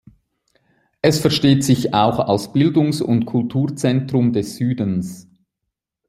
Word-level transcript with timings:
Es 1.03 1.19
versteht 1.19 1.63
sich 1.63 1.93
auch 1.93 2.17
als 2.17 2.51
Bildungs- 2.53 3.03
und 3.03 3.27
Kulturzentrum 3.27 4.33
des 4.33 4.55
Südens. 4.55 5.29